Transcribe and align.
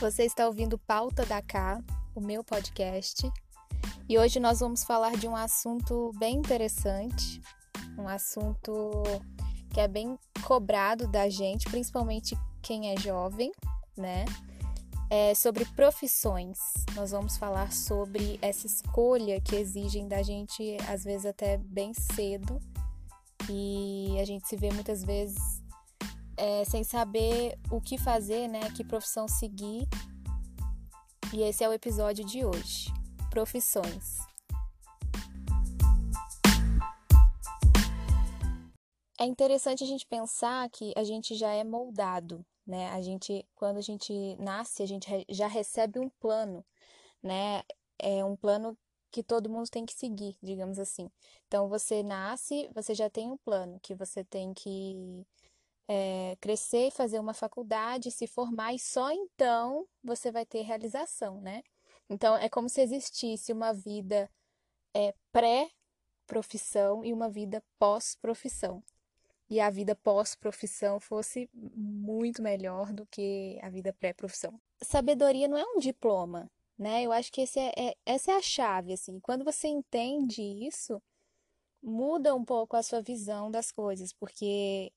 Você 0.00 0.24
está 0.24 0.46
ouvindo 0.46 0.78
Pauta 0.78 1.26
da 1.26 1.42
Cá, 1.42 1.78
o 2.14 2.22
meu 2.22 2.42
podcast, 2.42 3.30
e 4.08 4.18
hoje 4.18 4.40
nós 4.40 4.60
vamos 4.60 4.82
falar 4.82 5.14
de 5.14 5.28
um 5.28 5.36
assunto 5.36 6.10
bem 6.18 6.38
interessante, 6.38 7.38
um 7.98 8.08
assunto 8.08 9.02
que 9.68 9.78
é 9.78 9.86
bem 9.86 10.18
cobrado 10.42 11.06
da 11.06 11.28
gente, 11.28 11.68
principalmente 11.68 12.34
quem 12.62 12.90
é 12.90 12.98
jovem, 12.98 13.52
né? 13.94 14.24
É 15.10 15.34
sobre 15.34 15.66
profissões. 15.66 16.58
Nós 16.94 17.10
vamos 17.10 17.36
falar 17.36 17.70
sobre 17.70 18.38
essa 18.40 18.66
escolha 18.66 19.38
que 19.38 19.54
exigem 19.54 20.08
da 20.08 20.22
gente, 20.22 20.78
às 20.88 21.04
vezes 21.04 21.26
até 21.26 21.58
bem 21.58 21.92
cedo, 21.92 22.58
e 23.50 24.16
a 24.18 24.24
gente 24.24 24.48
se 24.48 24.56
vê 24.56 24.72
muitas 24.72 25.04
vezes 25.04 25.59
é, 26.40 26.64
sem 26.64 26.82
saber 26.82 27.58
o 27.70 27.82
que 27.82 27.98
fazer, 27.98 28.48
né? 28.48 28.70
Que 28.74 28.82
profissão 28.82 29.28
seguir. 29.28 29.86
E 31.34 31.42
esse 31.42 31.62
é 31.62 31.68
o 31.68 31.72
episódio 31.72 32.24
de 32.24 32.46
hoje: 32.46 32.86
profissões. 33.28 34.18
É 39.18 39.24
interessante 39.26 39.84
a 39.84 39.86
gente 39.86 40.06
pensar 40.06 40.70
que 40.70 40.94
a 40.96 41.04
gente 41.04 41.34
já 41.34 41.52
é 41.52 41.62
moldado, 41.62 42.42
né? 42.66 42.88
A 42.88 43.02
gente, 43.02 43.46
quando 43.54 43.76
a 43.76 43.82
gente 43.82 44.34
nasce, 44.36 44.82
a 44.82 44.86
gente 44.86 45.06
já 45.28 45.46
recebe 45.46 45.98
um 45.98 46.08
plano, 46.08 46.64
né? 47.22 47.62
É 47.98 48.24
um 48.24 48.34
plano 48.34 48.78
que 49.10 49.22
todo 49.22 49.50
mundo 49.50 49.68
tem 49.68 49.84
que 49.84 49.92
seguir, 49.92 50.38
digamos 50.42 50.78
assim. 50.78 51.10
Então, 51.46 51.68
você 51.68 52.02
nasce, 52.02 52.70
você 52.74 52.94
já 52.94 53.10
tem 53.10 53.30
um 53.30 53.36
plano 53.36 53.78
que 53.82 53.94
você 53.94 54.24
tem 54.24 54.54
que 54.54 55.26
é, 55.92 56.36
crescer 56.40 56.86
e 56.86 56.90
fazer 56.92 57.18
uma 57.18 57.34
faculdade, 57.34 58.12
se 58.12 58.28
formar, 58.28 58.72
e 58.72 58.78
só 58.78 59.10
então 59.10 59.88
você 60.04 60.30
vai 60.30 60.46
ter 60.46 60.62
realização, 60.62 61.40
né? 61.40 61.64
Então, 62.08 62.36
é 62.36 62.48
como 62.48 62.68
se 62.68 62.80
existisse 62.80 63.52
uma 63.52 63.72
vida 63.72 64.30
é, 64.94 65.12
pré-profissão 65.32 67.04
e 67.04 67.12
uma 67.12 67.28
vida 67.28 67.60
pós-profissão. 67.76 68.84
E 69.48 69.58
a 69.58 69.68
vida 69.68 69.96
pós-profissão 69.96 71.00
fosse 71.00 71.50
muito 71.52 72.40
melhor 72.40 72.92
do 72.92 73.04
que 73.06 73.58
a 73.60 73.68
vida 73.68 73.92
pré-profissão. 73.92 74.60
Sabedoria 74.80 75.48
não 75.48 75.58
é 75.58 75.64
um 75.64 75.80
diploma, 75.80 76.48
né? 76.78 77.02
Eu 77.02 77.10
acho 77.10 77.32
que 77.32 77.40
é, 77.40 77.72
é, 77.76 77.96
essa 78.06 78.30
é 78.30 78.36
a 78.36 78.42
chave, 78.42 78.92
assim. 78.92 79.18
Quando 79.18 79.44
você 79.44 79.66
entende 79.66 80.40
isso, 80.40 81.02
muda 81.82 82.32
um 82.32 82.44
pouco 82.44 82.76
a 82.76 82.82
sua 82.84 83.02
visão 83.02 83.50
das 83.50 83.72
coisas, 83.72 84.12
porque 84.12 84.92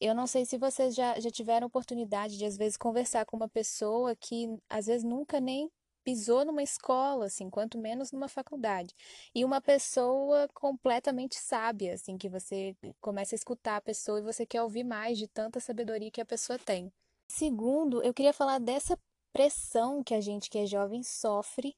eu 0.00 0.14
não 0.14 0.26
sei 0.26 0.44
se 0.44 0.58
vocês 0.58 0.94
já, 0.94 1.18
já 1.18 1.30
tiveram 1.30 1.66
oportunidade 1.66 2.36
de, 2.36 2.44
às 2.44 2.56
vezes, 2.56 2.76
conversar 2.76 3.24
com 3.24 3.36
uma 3.36 3.48
pessoa 3.48 4.14
que, 4.16 4.46
às 4.68 4.86
vezes, 4.86 5.04
nunca 5.04 5.40
nem 5.40 5.70
pisou 6.04 6.44
numa 6.44 6.62
escola, 6.62 7.26
assim, 7.26 7.48
quanto 7.48 7.78
menos 7.78 8.12
numa 8.12 8.28
faculdade. 8.28 8.94
E 9.34 9.44
uma 9.44 9.60
pessoa 9.60 10.46
completamente 10.52 11.36
sábia, 11.36 11.94
assim, 11.94 12.18
que 12.18 12.28
você 12.28 12.76
começa 13.00 13.34
a 13.34 13.38
escutar 13.38 13.76
a 13.76 13.80
pessoa 13.80 14.18
e 14.18 14.22
você 14.22 14.44
quer 14.44 14.62
ouvir 14.62 14.84
mais 14.84 15.16
de 15.16 15.26
tanta 15.26 15.58
sabedoria 15.58 16.10
que 16.10 16.20
a 16.20 16.26
pessoa 16.26 16.58
tem. 16.58 16.92
Segundo, 17.26 18.02
eu 18.02 18.12
queria 18.12 18.34
falar 18.34 18.58
dessa 18.58 18.98
pressão 19.32 20.04
que 20.04 20.14
a 20.14 20.20
gente 20.20 20.50
que 20.50 20.58
é 20.58 20.66
jovem 20.66 21.02
sofre 21.02 21.74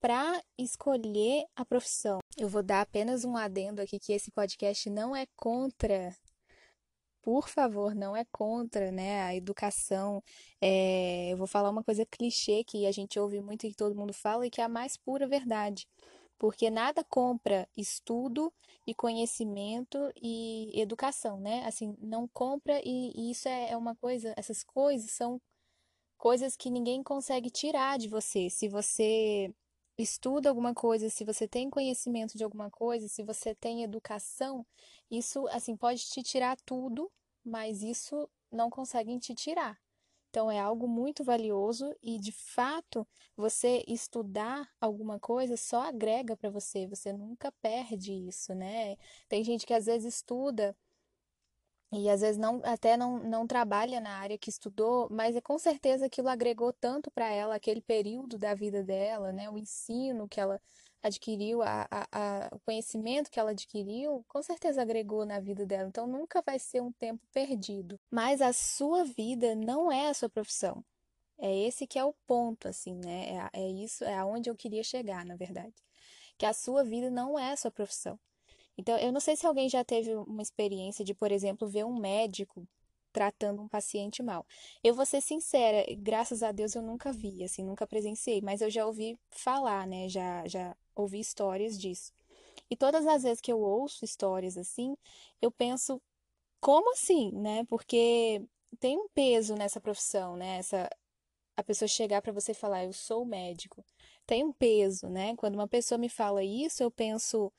para 0.00 0.42
escolher 0.56 1.44
a 1.54 1.64
profissão. 1.64 2.18
Eu 2.36 2.48
vou 2.48 2.62
dar 2.62 2.80
apenas 2.80 3.24
um 3.24 3.36
adendo 3.36 3.82
aqui 3.82 3.98
que 3.98 4.12
esse 4.12 4.30
podcast 4.30 4.88
não 4.88 5.14
é 5.14 5.26
contra 5.36 6.14
por 7.28 7.46
favor, 7.46 7.94
não 7.94 8.16
é 8.16 8.24
contra 8.32 8.90
né, 8.90 9.20
a 9.20 9.34
educação. 9.36 10.22
É, 10.62 11.30
eu 11.30 11.36
vou 11.36 11.46
falar 11.46 11.68
uma 11.68 11.84
coisa 11.84 12.06
clichê 12.06 12.64
que 12.64 12.86
a 12.86 12.90
gente 12.90 13.20
ouve 13.20 13.38
muito 13.42 13.66
e 13.66 13.70
que 13.70 13.76
todo 13.76 13.94
mundo 13.94 14.14
fala 14.14 14.46
e 14.46 14.50
que 14.50 14.62
é 14.62 14.64
a 14.64 14.68
mais 14.68 14.96
pura 14.96 15.28
verdade. 15.28 15.86
Porque 16.38 16.70
nada 16.70 17.04
compra 17.04 17.68
estudo 17.76 18.50
e 18.86 18.94
conhecimento 18.94 20.10
e 20.16 20.72
educação, 20.80 21.38
né? 21.38 21.66
Assim, 21.66 21.94
não 22.00 22.26
compra 22.26 22.80
e, 22.82 23.12
e 23.14 23.30
isso 23.30 23.46
é, 23.46 23.72
é 23.72 23.76
uma 23.76 23.94
coisa, 23.94 24.32
essas 24.34 24.64
coisas 24.64 25.10
são 25.10 25.38
coisas 26.16 26.56
que 26.56 26.70
ninguém 26.70 27.02
consegue 27.02 27.50
tirar 27.50 27.98
de 27.98 28.08
você. 28.08 28.48
Se 28.48 28.68
você 28.70 29.52
estuda 29.98 30.48
alguma 30.48 30.72
coisa, 30.72 31.10
se 31.10 31.26
você 31.26 31.46
tem 31.46 31.68
conhecimento 31.68 32.38
de 32.38 32.44
alguma 32.44 32.70
coisa, 32.70 33.06
se 33.06 33.22
você 33.22 33.54
tem 33.54 33.82
educação, 33.82 34.64
isso 35.10 35.46
assim 35.48 35.76
pode 35.76 36.06
te 36.06 36.22
tirar 36.22 36.56
tudo 36.64 37.12
mas 37.48 37.82
isso 37.82 38.28
não 38.50 38.70
conseguem 38.70 39.18
te 39.18 39.34
tirar. 39.34 39.78
Então 40.30 40.50
é 40.50 40.60
algo 40.60 40.86
muito 40.86 41.24
valioso 41.24 41.94
e 42.02 42.18
de 42.18 42.32
fato 42.32 43.06
você 43.36 43.82
estudar 43.88 44.68
alguma 44.80 45.18
coisa 45.18 45.56
só 45.56 45.82
agrega 45.82 46.36
para 46.36 46.50
você, 46.50 46.86
você 46.86 47.12
nunca 47.12 47.50
perde 47.62 48.12
isso, 48.12 48.54
né? 48.54 48.96
Tem 49.28 49.42
gente 49.42 49.66
que 49.66 49.72
às 49.72 49.86
vezes 49.86 50.14
estuda 50.16 50.76
e 51.90 52.08
às 52.10 52.20
vezes 52.20 52.36
não 52.36 52.60
até 52.64 52.96
não, 52.96 53.18
não 53.18 53.46
trabalha 53.46 54.00
na 54.00 54.18
área 54.18 54.36
que 54.36 54.50
estudou, 54.50 55.08
mas 55.10 55.34
é 55.34 55.40
com 55.40 55.58
certeza 55.58 56.06
aquilo 56.06 56.28
agregou 56.28 56.72
tanto 56.72 57.10
para 57.10 57.30
ela 57.30 57.54
aquele 57.54 57.80
período 57.80 58.36
da 58.38 58.54
vida 58.54 58.82
dela, 58.84 59.32
né? 59.32 59.48
O 59.48 59.56
ensino 59.56 60.28
que 60.28 60.40
ela 60.40 60.60
adquiriu, 61.02 61.62
a, 61.62 61.86
a, 61.90 62.08
a, 62.12 62.48
o 62.52 62.60
conhecimento 62.60 63.30
que 63.30 63.40
ela 63.40 63.52
adquiriu, 63.52 64.24
com 64.28 64.42
certeza 64.42 64.82
agregou 64.82 65.24
na 65.24 65.40
vida 65.40 65.64
dela. 65.64 65.88
Então 65.88 66.06
nunca 66.06 66.42
vai 66.42 66.58
ser 66.58 66.82
um 66.82 66.92
tempo 66.92 67.26
perdido. 67.32 67.98
Mas 68.10 68.42
a 68.42 68.52
sua 68.52 69.04
vida 69.04 69.54
não 69.54 69.90
é 69.90 70.08
a 70.08 70.14
sua 70.14 70.28
profissão. 70.28 70.84
É 71.40 71.56
esse 71.66 71.86
que 71.86 71.98
é 71.98 72.04
o 72.04 72.14
ponto, 72.26 72.68
assim, 72.68 72.96
né? 72.96 73.48
É, 73.54 73.60
é 73.60 73.70
isso, 73.70 74.04
é 74.04 74.16
aonde 74.16 74.50
eu 74.50 74.56
queria 74.56 74.82
chegar, 74.82 75.24
na 75.24 75.36
verdade. 75.36 75.74
Que 76.36 76.44
a 76.44 76.52
sua 76.52 76.84
vida 76.84 77.10
não 77.10 77.38
é 77.38 77.52
a 77.52 77.56
sua 77.56 77.70
profissão. 77.70 78.18
Então, 78.78 78.96
eu 78.98 79.12
não 79.12 79.20
sei 79.20 79.36
se 79.36 79.46
alguém 79.46 79.68
já 79.68 79.84
teve 79.84 80.14
uma 80.14 80.42
experiência 80.42 81.04
de, 81.04 81.12
por 81.12 81.32
exemplo, 81.32 81.68
ver 81.68 81.84
um 81.84 81.98
médico 81.98 82.66
tratando 83.12 83.60
um 83.60 83.68
paciente 83.68 84.22
mal. 84.22 84.46
Eu 84.82 84.94
vou 84.94 85.04
ser 85.04 85.20
sincera, 85.20 85.84
graças 85.98 86.42
a 86.42 86.52
Deus 86.52 86.74
eu 86.74 86.82
nunca 86.82 87.12
vi, 87.12 87.42
assim, 87.42 87.64
nunca 87.64 87.86
presenciei, 87.86 88.40
mas 88.40 88.60
eu 88.60 88.70
já 88.70 88.86
ouvi 88.86 89.18
falar, 89.30 89.86
né? 89.86 90.08
Já, 90.08 90.46
já 90.46 90.76
ouvi 90.94 91.18
histórias 91.18 91.78
disso. 91.78 92.12
E 92.70 92.76
todas 92.76 93.06
as 93.06 93.22
vezes 93.22 93.40
que 93.40 93.52
eu 93.52 93.60
ouço 93.60 94.04
histórias 94.04 94.56
assim, 94.56 94.96
eu 95.42 95.50
penso, 95.50 96.00
como 96.60 96.92
assim, 96.92 97.32
né? 97.32 97.64
Porque 97.64 98.42
tem 98.78 98.98
um 98.98 99.08
peso 99.08 99.54
nessa 99.54 99.80
profissão, 99.80 100.36
né? 100.36 100.58
Essa, 100.58 100.88
a 101.56 101.62
pessoa 101.62 101.88
chegar 101.88 102.22
para 102.22 102.32
você 102.32 102.54
falar, 102.54 102.84
eu 102.84 102.92
sou 102.92 103.24
médico. 103.24 103.84
Tem 104.26 104.44
um 104.44 104.52
peso, 104.52 105.08
né? 105.08 105.34
Quando 105.36 105.54
uma 105.56 105.68
pessoa 105.68 105.98
me 105.98 106.08
fala 106.08 106.44
isso, 106.44 106.82
eu 106.82 106.90
penso, 106.90 107.52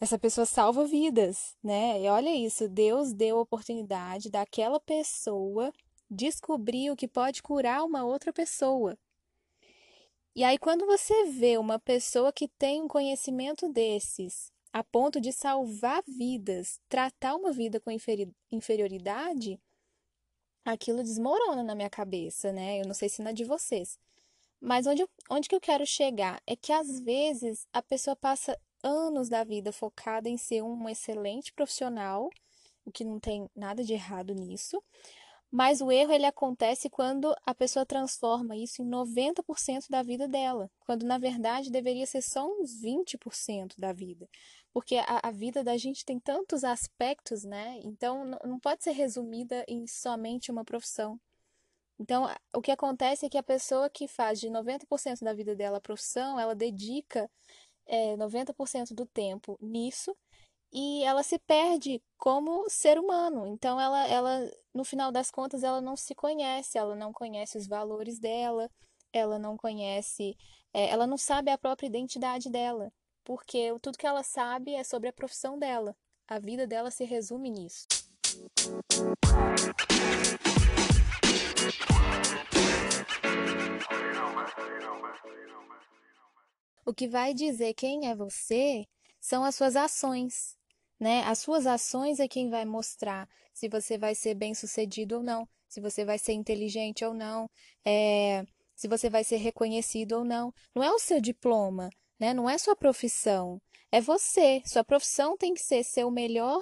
essa 0.00 0.18
pessoa 0.18 0.46
salva 0.46 0.86
vidas, 0.86 1.54
né? 1.62 2.00
E 2.00 2.08
olha 2.08 2.34
isso, 2.34 2.66
Deus 2.68 3.12
deu 3.12 3.38
a 3.38 3.42
oportunidade 3.42 4.30
daquela 4.30 4.80
pessoa 4.80 5.70
descobrir 6.10 6.90
o 6.90 6.96
que 6.96 7.06
pode 7.06 7.42
curar 7.42 7.84
uma 7.84 8.04
outra 8.04 8.32
pessoa. 8.32 8.98
E 10.34 10.42
aí, 10.42 10.58
quando 10.58 10.86
você 10.86 11.26
vê 11.26 11.58
uma 11.58 11.78
pessoa 11.78 12.32
que 12.32 12.48
tem 12.48 12.80
um 12.80 12.88
conhecimento 12.88 13.68
desses, 13.68 14.50
a 14.72 14.82
ponto 14.82 15.20
de 15.20 15.32
salvar 15.32 16.02
vidas, 16.06 16.80
tratar 16.88 17.34
uma 17.34 17.52
vida 17.52 17.78
com 17.78 17.90
inferioridade, 18.50 19.60
aquilo 20.64 21.02
desmorona 21.02 21.62
na 21.62 21.74
minha 21.74 21.90
cabeça, 21.90 22.52
né? 22.52 22.80
Eu 22.80 22.86
não 22.86 22.94
sei 22.94 23.08
se 23.08 23.22
na 23.22 23.32
de 23.32 23.44
vocês. 23.44 23.98
Mas 24.60 24.86
onde, 24.86 25.06
onde 25.28 25.48
que 25.48 25.54
eu 25.54 25.60
quero 25.60 25.86
chegar 25.86 26.40
é 26.46 26.54
que 26.54 26.72
às 26.72 27.00
vezes 27.00 27.66
a 27.72 27.82
pessoa 27.82 28.14
passa 28.14 28.58
anos 28.82 29.28
da 29.28 29.44
vida 29.44 29.72
focada 29.72 30.28
em 30.28 30.36
ser 30.36 30.62
um 30.62 30.88
excelente 30.88 31.52
profissional, 31.52 32.30
o 32.84 32.90
que 32.90 33.04
não 33.04 33.18
tem 33.18 33.48
nada 33.54 33.84
de 33.84 33.92
errado 33.92 34.34
nisso. 34.34 34.82
Mas 35.50 35.80
o 35.80 35.90
erro 35.90 36.12
ele 36.12 36.26
acontece 36.26 36.88
quando 36.88 37.34
a 37.44 37.52
pessoa 37.52 37.84
transforma 37.84 38.56
isso 38.56 38.82
em 38.82 38.88
90% 38.88 39.88
da 39.90 40.00
vida 40.00 40.28
dela, 40.28 40.70
quando 40.78 41.04
na 41.04 41.18
verdade 41.18 41.72
deveria 41.72 42.06
ser 42.06 42.22
só 42.22 42.46
uns 42.46 42.80
20% 42.80 43.74
da 43.76 43.92
vida. 43.92 44.28
Porque 44.72 44.96
a, 44.96 45.20
a, 45.24 45.30
vida 45.32 45.64
da 45.64 45.76
gente 45.76 46.04
tem 46.04 46.20
tantos 46.20 46.62
aspectos, 46.62 47.42
né? 47.42 47.80
Então 47.82 48.24
não 48.44 48.60
pode 48.60 48.84
ser 48.84 48.92
resumida 48.92 49.64
em 49.66 49.88
somente 49.88 50.52
uma 50.52 50.64
profissão. 50.64 51.18
Então, 51.98 52.26
o 52.54 52.62
que 52.62 52.70
acontece 52.70 53.26
é 53.26 53.28
que 53.28 53.36
a 53.36 53.42
pessoa 53.42 53.90
que 53.90 54.08
faz 54.08 54.40
de 54.40 54.48
90% 54.48 55.22
da 55.22 55.34
vida 55.34 55.54
dela 55.54 55.76
a 55.76 55.82
profissão, 55.82 56.40
ela 56.40 56.54
dedica 56.54 57.30
é, 57.90 58.16
90% 58.16 58.94
do 58.94 59.04
tempo 59.04 59.58
nisso 59.60 60.16
e 60.72 61.02
ela 61.02 61.24
se 61.24 61.38
perde 61.40 62.00
como 62.16 62.70
ser 62.70 62.98
humano. 62.98 63.46
Então 63.48 63.80
ela, 63.80 64.06
ela, 64.06 64.50
no 64.72 64.84
final 64.84 65.10
das 65.10 65.30
contas, 65.30 65.64
ela 65.64 65.80
não 65.80 65.96
se 65.96 66.14
conhece, 66.14 66.78
ela 66.78 66.94
não 66.94 67.12
conhece 67.12 67.58
os 67.58 67.66
valores 67.66 68.20
dela, 68.20 68.70
ela 69.12 69.38
não 69.38 69.56
conhece, 69.56 70.36
é, 70.72 70.88
ela 70.88 71.06
não 71.06 71.18
sabe 71.18 71.50
a 71.50 71.58
própria 71.58 71.88
identidade 71.88 72.48
dela, 72.48 72.92
porque 73.24 73.76
tudo 73.82 73.98
que 73.98 74.06
ela 74.06 74.22
sabe 74.22 74.74
é 74.74 74.84
sobre 74.84 75.08
a 75.08 75.12
profissão 75.12 75.58
dela. 75.58 75.96
A 76.28 76.38
vida 76.38 76.64
dela 76.68 76.92
se 76.92 77.04
resume 77.04 77.50
nisso. 77.50 77.86
O 86.90 86.92
que 86.92 87.06
vai 87.06 87.32
dizer 87.32 87.72
quem 87.74 88.08
é 88.08 88.16
você 88.16 88.84
são 89.20 89.44
as 89.44 89.54
suas 89.54 89.76
ações, 89.76 90.56
né? 90.98 91.22
As 91.22 91.38
suas 91.38 91.64
ações 91.64 92.18
é 92.18 92.26
quem 92.26 92.50
vai 92.50 92.64
mostrar 92.64 93.28
se 93.54 93.68
você 93.68 93.96
vai 93.96 94.12
ser 94.12 94.34
bem-sucedido 94.34 95.18
ou 95.18 95.22
não, 95.22 95.48
se 95.68 95.80
você 95.80 96.04
vai 96.04 96.18
ser 96.18 96.32
inteligente 96.32 97.04
ou 97.04 97.14
não, 97.14 97.48
é, 97.84 98.44
se 98.74 98.88
você 98.88 99.08
vai 99.08 99.22
ser 99.22 99.36
reconhecido 99.36 100.14
ou 100.14 100.24
não. 100.24 100.52
Não 100.74 100.82
é 100.82 100.90
o 100.90 100.98
seu 100.98 101.20
diploma, 101.20 101.90
né? 102.18 102.34
Não 102.34 102.50
é 102.50 102.58
sua 102.58 102.74
profissão, 102.74 103.62
é 103.92 104.00
você. 104.00 104.60
Sua 104.66 104.82
profissão 104.82 105.36
tem 105.36 105.54
que 105.54 105.62
ser 105.62 105.84
ser 105.84 106.04
o 106.04 106.10
melhor 106.10 106.60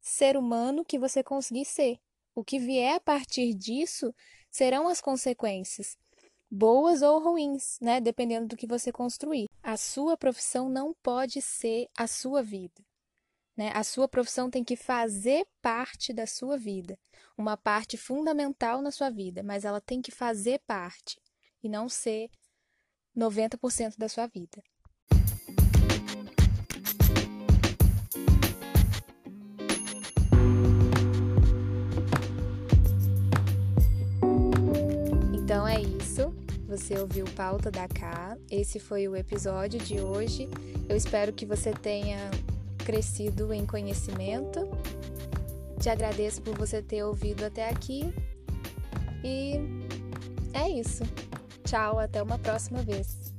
ser 0.00 0.38
humano 0.38 0.86
que 0.86 0.98
você 0.98 1.22
conseguir 1.22 1.66
ser. 1.66 1.98
O 2.34 2.42
que 2.42 2.58
vier 2.58 2.94
a 2.94 3.00
partir 3.00 3.52
disso 3.52 4.10
serão 4.50 4.88
as 4.88 5.02
consequências 5.02 5.98
boas 6.50 7.02
ou 7.02 7.18
ruins, 7.18 7.78
né? 7.80 8.00
Dependendo 8.00 8.48
do 8.48 8.56
que 8.56 8.66
você 8.66 8.92
construir. 8.92 9.48
A 9.62 9.76
sua 9.76 10.16
profissão 10.16 10.68
não 10.68 10.94
pode 11.02 11.40
ser 11.42 11.88
a 11.96 12.06
sua 12.06 12.42
vida. 12.42 12.84
Né? 13.56 13.70
A 13.74 13.82
sua 13.82 14.06
profissão 14.06 14.50
tem 14.50 14.62
que 14.62 14.76
fazer 14.76 15.46
parte 15.62 16.12
da 16.12 16.26
sua 16.26 16.58
vida, 16.58 16.98
uma 17.38 17.56
parte 17.56 17.96
fundamental 17.96 18.82
na 18.82 18.90
sua 18.90 19.08
vida, 19.08 19.42
mas 19.42 19.64
ela 19.64 19.80
tem 19.80 20.02
que 20.02 20.10
fazer 20.10 20.60
parte 20.66 21.18
e 21.62 21.68
não 21.68 21.88
ser 21.88 22.28
90% 23.16 23.96
da 23.96 24.08
sua 24.08 24.26
vida. 24.26 24.62
Você 36.86 37.00
ouviu 37.00 37.24
Pauta 37.34 37.68
da 37.68 37.88
K. 37.88 38.38
Esse 38.48 38.78
foi 38.78 39.08
o 39.08 39.16
episódio 39.16 39.76
de 39.80 39.98
hoje. 39.98 40.48
Eu 40.88 40.96
espero 40.96 41.32
que 41.32 41.44
você 41.44 41.72
tenha 41.72 42.30
crescido 42.78 43.52
em 43.52 43.66
conhecimento. 43.66 44.68
Te 45.80 45.88
agradeço 45.88 46.40
por 46.42 46.56
você 46.56 46.80
ter 46.80 47.02
ouvido 47.02 47.44
até 47.44 47.68
aqui. 47.68 48.14
E 49.24 49.58
é 50.52 50.70
isso. 50.78 51.02
Tchau, 51.64 51.98
até 51.98 52.22
uma 52.22 52.38
próxima 52.38 52.80
vez. 52.82 53.34